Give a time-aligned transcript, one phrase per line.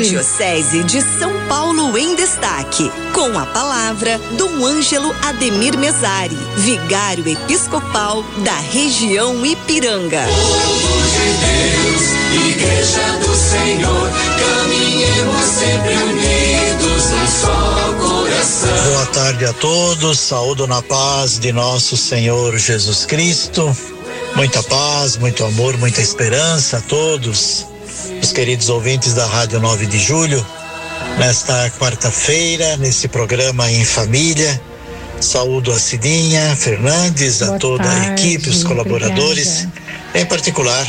[0.00, 2.90] Arquidiocese de São Paulo em Destaque.
[3.12, 10.24] Com a palavra Dom Ângelo Ademir Mesari, Vigário Episcopal da região Ipiranga.
[10.24, 18.92] Povo de Deus, Igreja do Senhor, caminhemos sempre unidos num só coração.
[18.92, 23.76] Boa tarde a todos, saúdo na paz de nosso Senhor Jesus Cristo.
[24.34, 27.69] Muita paz, muito amor, muita esperança a todos
[28.22, 30.44] os queridos ouvintes da Rádio 9 de Julho.
[31.18, 34.60] Nesta quarta-feira, nesse programa em família,
[35.20, 40.18] saúdo a Cidinha Fernandes, Boa a toda tarde, a equipe, os colaboradores, obrigada.
[40.20, 40.86] em particular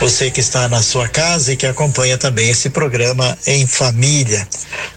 [0.00, 4.46] você que está na sua casa e que acompanha também esse programa em família.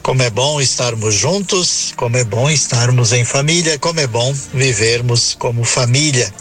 [0.02, 5.36] Como é bom estarmos juntos, como é bom estarmos em família, como é bom vivermos
[5.38, 6.32] como família.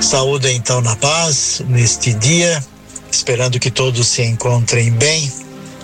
[0.00, 2.62] Saúde então na paz neste dia,
[3.16, 5.32] esperando que todos se encontrem bem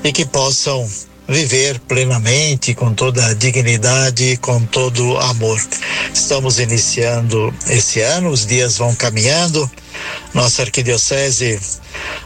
[0.04, 0.88] e que possam
[1.26, 5.58] viver plenamente, com toda a dignidade, com todo amor.
[6.12, 9.70] Estamos iniciando esse ano, os dias vão caminhando.
[10.34, 11.58] Nossa arquidiocese,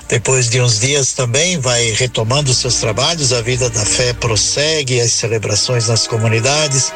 [0.08, 3.32] depois de uns dias também, vai retomando seus trabalhos.
[3.32, 6.92] A vida da fé prossegue, as celebrações nas comunidades.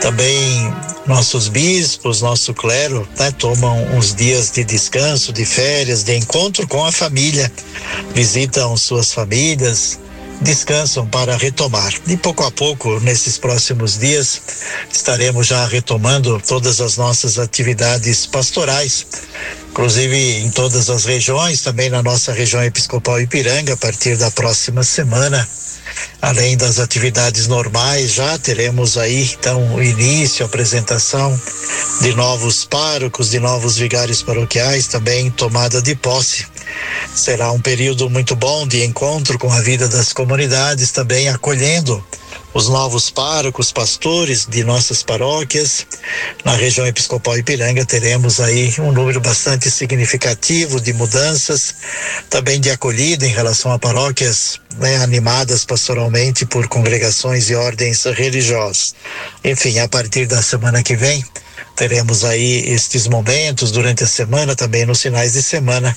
[0.00, 0.72] Também
[1.06, 6.84] nossos bispos, nosso clero, né, tomam uns dias de descanso, de férias, de encontro com
[6.84, 7.50] a família,
[8.14, 9.98] visitam suas famílias,
[10.40, 11.92] descansam para retomar.
[12.06, 14.40] E pouco a pouco, nesses próximos dias,
[14.92, 19.06] estaremos já retomando todas as nossas atividades pastorais,
[19.70, 24.82] inclusive em todas as regiões, também na nossa região episcopal Ipiranga, a partir da próxima
[24.82, 25.46] semana.
[26.22, 31.38] Além das atividades normais, já teremos aí então o início, a apresentação
[32.00, 36.46] de novos párocos, de novos vigários paroquiais, também tomada de posse.
[37.14, 42.04] Será um período muito bom de encontro com a vida das comunidades, também acolhendo
[42.52, 45.86] os novos párocos, pastores de nossas paróquias.
[46.44, 51.74] Na região episcopal Ipiranga teremos aí um número bastante significativo de mudanças,
[52.28, 58.94] também de acolhida em relação a paróquias né, animadas pastoralmente por congregações e ordens religiosas.
[59.44, 61.24] Enfim, a partir da semana que vem,
[61.76, 65.96] teremos aí estes momentos durante a semana, também nos finais de semana,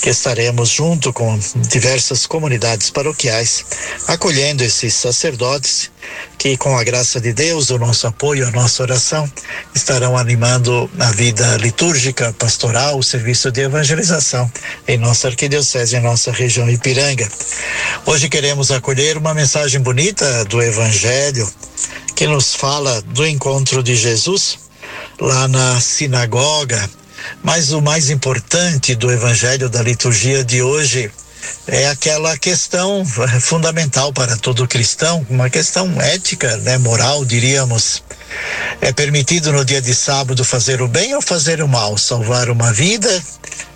[0.00, 3.64] que estaremos junto com diversas comunidades paroquiais,
[4.06, 5.90] acolhendo esses sacerdotes
[6.38, 9.30] que, com a graça de Deus, o nosso apoio, a nossa oração,
[9.74, 14.50] estarão animando a vida litúrgica, pastoral, o serviço de evangelização
[14.86, 17.28] em nossa arquidiocese, em nossa região Ipiranga.
[18.06, 21.50] Hoje queremos acolher uma mensagem bonita do Evangelho
[22.14, 24.63] que nos fala do encontro de Jesus
[25.20, 26.88] lá na sinagoga.
[27.42, 31.10] Mas o mais importante do evangelho da liturgia de hoje
[31.66, 33.04] é aquela questão
[33.40, 38.02] fundamental para todo cristão, uma questão ética, né, moral, diríamos.
[38.80, 42.72] É permitido no dia de sábado fazer o bem ou fazer o mal, salvar uma
[42.72, 43.22] vida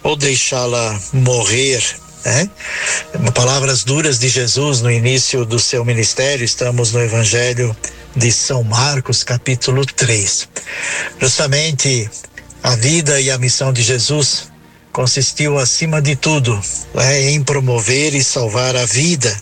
[0.03, 1.83] ou deixá-la morrer,
[2.25, 2.51] né?
[3.35, 7.75] Palavras duras de Jesus no início do seu ministério, estamos no evangelho
[8.19, 10.49] de São Marcos, capítulo 3.
[11.21, 12.11] Justamente
[12.63, 14.51] a vida e a missão de Jesus
[14.93, 16.61] consistiu, acima de tudo,
[16.97, 19.35] é, em promover e salvar a vida,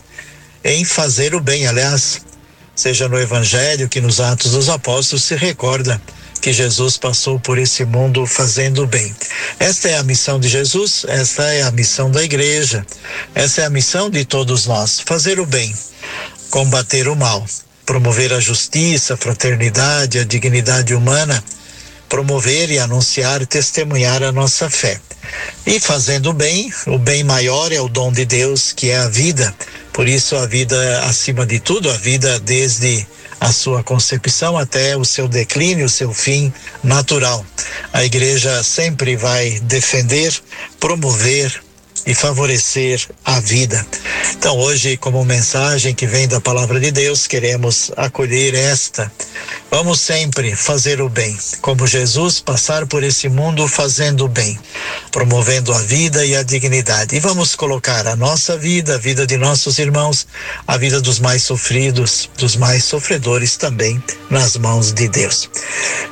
[0.63, 1.65] em fazer o bem.
[1.65, 2.21] Aliás,
[2.75, 5.99] seja no Evangelho que nos Atos dos Apóstolos se recorda
[6.39, 9.13] que Jesus passou por esse mundo fazendo bem.
[9.59, 12.85] Esta é a missão de Jesus, esta é a missão da igreja,
[13.33, 15.75] essa é a missão de todos nós: fazer o bem,
[16.51, 17.43] combater o mal,
[17.87, 21.41] promover a justiça, a fraternidade, a dignidade humana,
[22.09, 24.99] promover e anunciar e testemunhar a nossa fé.
[25.65, 29.55] E fazendo bem, o bem maior é o dom de Deus, que é a vida.
[29.93, 33.07] Por isso, a vida, acima de tudo, a vida desde
[33.39, 36.53] a sua concepção até o seu declínio, o seu fim
[36.83, 37.45] natural.
[37.93, 40.33] A igreja sempre vai defender,
[40.77, 41.61] promover,
[42.07, 43.85] e favorecer a vida.
[44.37, 49.11] Então, hoje, como mensagem que vem da palavra de Deus, queremos acolher esta.
[49.71, 54.57] Vamos sempre fazer o bem, como Jesus passar por esse mundo fazendo o bem,
[55.11, 57.15] promovendo a vida e a dignidade.
[57.15, 60.27] E vamos colocar a nossa vida, a vida de nossos irmãos,
[60.67, 65.49] a vida dos mais sofridos, dos mais sofredores também nas mãos de Deus.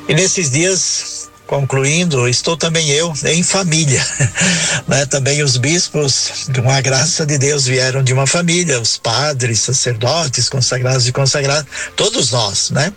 [0.08, 1.15] E nesses dias
[1.46, 4.04] concluindo, estou também eu em família,
[4.86, 5.06] né?
[5.06, 10.48] Também os bispos, com a graça de Deus, vieram de uma família, os padres, sacerdotes,
[10.48, 12.92] consagrados e consagradas, todos nós, né?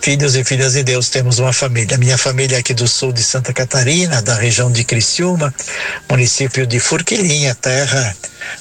[0.00, 1.96] Filhos e filhas de Deus, temos uma família.
[1.96, 5.54] Minha família é aqui do sul de Santa Catarina, da região de Criciúma,
[6.10, 8.14] município de Furquilinha, terra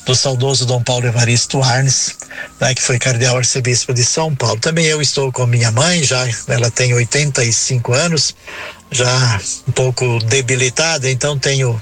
[0.05, 2.15] do saudoso Dom Paulo Evaristo Arnes,
[2.59, 4.59] né, que foi cardeal arcebispo de São Paulo.
[4.59, 8.35] Também eu estou com minha mãe, já ela tem 85 anos,
[8.91, 11.79] já um pouco debilitada, então tenho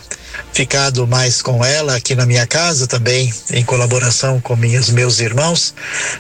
[0.54, 5.74] ficado mais com ela aqui na minha casa também, em colaboração com minhas, meus irmãos.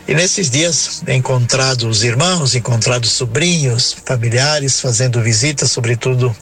[0.07, 6.35] E nesses dias, encontrado os irmãos, encontrado sobrinhos, familiares, fazendo visitas, sobretudo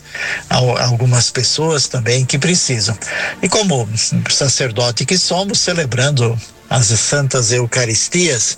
[0.50, 2.97] a, a algumas pessoas também que precisam.
[3.41, 3.88] E como
[4.30, 6.38] sacerdote que somos, celebrando
[6.69, 8.57] as Santas Eucaristias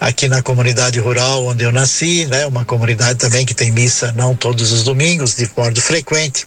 [0.00, 2.44] aqui na comunidade rural onde eu nasci, né?
[2.46, 6.46] Uma comunidade também que tem missa não todos os domingos, de modo frequente.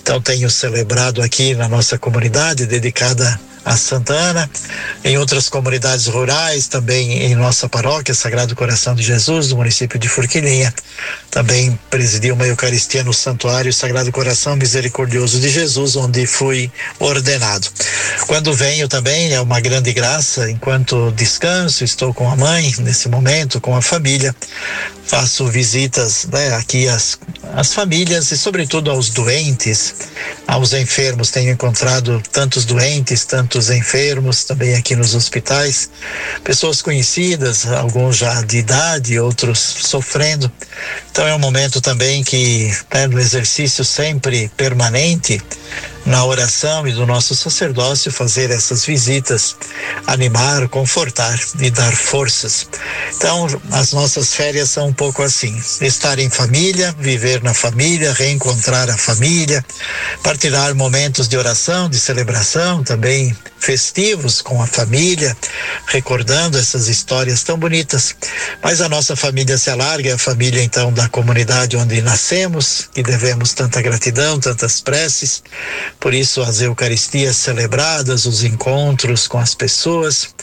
[0.00, 4.50] Então tenho celebrado aqui na nossa comunidade dedicada a Santa Ana,
[5.02, 10.08] em outras comunidades rurais, também em nossa paróquia, Sagrado Coração de Jesus, do município de
[10.08, 10.72] Forquilinha.
[11.30, 17.68] Também presidi uma Eucaristia no Santuário Sagrado Coração Misericordioso de Jesus, onde fui ordenado.
[18.26, 23.60] Quando venho também é uma grande graça, enquanto descanso, estou com a mãe nesse momento,
[23.60, 24.34] com a família,
[25.06, 27.18] faço visitas né, aqui às,
[27.54, 29.94] às famílias e, sobretudo, aos doentes,
[30.46, 31.30] aos enfermos.
[31.30, 35.90] Tenho encontrado tantos doentes, tantos enfermos também aqui nos hospitais,
[36.42, 40.50] pessoas conhecidas, alguns já de idade, outros sofrendo.
[41.10, 45.40] Então, é um momento também que, né, no exercício sempre permanente,
[46.06, 49.56] na oração e do nosso sacerdócio fazer essas visitas,
[50.06, 52.68] animar, confortar e dar forças.
[53.16, 58.90] Então, as nossas férias são um pouco assim: estar em família, viver na família, reencontrar
[58.90, 59.64] a família,
[60.22, 63.34] partilhar momentos de oração, de celebração, também
[63.64, 65.34] festivos com a família,
[65.86, 68.14] recordando essas histórias tão bonitas.
[68.62, 73.02] Mas a nossa família se alarga, é a família então da comunidade onde nascemos, que
[73.02, 75.42] devemos tanta gratidão, tantas preces.
[75.98, 80.33] Por isso as Eucaristias celebradas, os encontros com as pessoas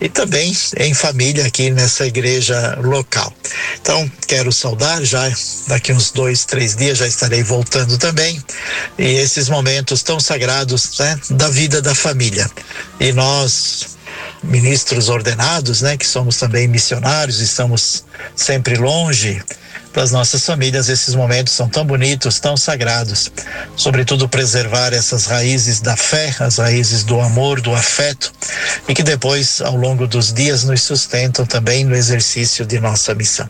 [0.00, 3.32] e também em família aqui nessa igreja local.
[3.80, 5.30] Então quero saudar já
[5.68, 8.42] daqui uns dois, três dias já estarei voltando também
[8.98, 12.50] e esses momentos tão sagrados né, da vida da família.
[13.00, 13.94] E nós
[14.42, 18.04] ministros ordenados, né, que somos também missionários, estamos
[18.36, 19.42] sempre longe
[19.94, 20.88] das nossas famílias.
[20.88, 23.30] Esses momentos são tão bonitos, tão sagrados.
[23.76, 28.32] Sobretudo preservar essas raízes da fé, as raízes do amor, do afeto,
[28.88, 33.48] e que depois, ao longo dos dias, nos sustentam também no exercício de nossa missão.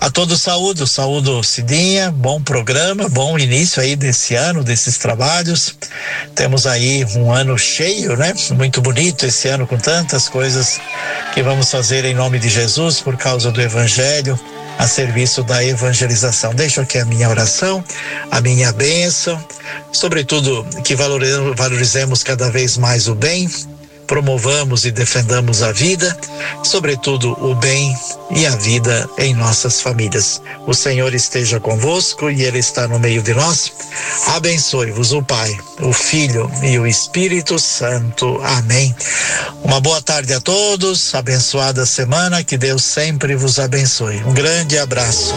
[0.00, 5.74] A todos saúdo, saúdo Cidinha, bom programa, bom início aí desse ano, desses trabalhos.
[6.34, 8.34] Temos aí um ano cheio, né?
[8.52, 10.80] Muito bonito esse ano com tantas coisas
[11.34, 14.38] que vamos fazer em nome de Jesus por causa do Evangelho
[14.78, 16.54] a serviço da evangelização.
[16.54, 17.84] Deixo aqui a minha oração,
[18.30, 19.42] a minha bênção,
[19.92, 23.48] sobretudo que valorizemos cada vez mais o bem,
[24.06, 26.16] promovamos e defendamos a vida,
[26.64, 27.96] sobretudo o bem
[28.32, 30.42] e a vida em nossas famílias.
[30.66, 33.72] O Senhor esteja convosco e Ele está no meio de nós.
[34.28, 38.40] Abençoe-vos o Pai, o Filho e o Espírito Santo.
[38.42, 38.94] Amém.
[39.62, 44.22] Uma boa tarde a todos, abençoada semana, que Deus sempre vos abençoe.
[44.24, 45.34] Um grande abraço.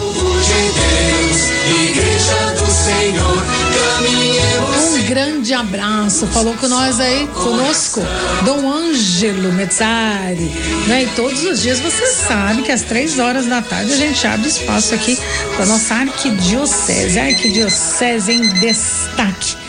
[5.44, 6.26] Grande abraço.
[6.28, 8.02] Falou com nós aí, conosco,
[8.46, 10.50] Dom Ângelo Mezzari.
[10.88, 11.04] Né?
[11.04, 14.48] E todos os dias você sabe que às três horas da tarde a gente abre
[14.48, 15.18] espaço aqui
[15.56, 17.20] para nossa arquidiocese.
[17.20, 19.63] Arquidiocese em destaque